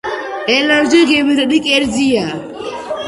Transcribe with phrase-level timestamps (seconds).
[0.53, 2.25] ელარჯი გემრიელი კერძია.